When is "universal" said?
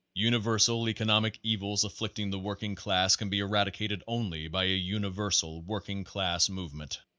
0.15-0.89, 4.75-5.61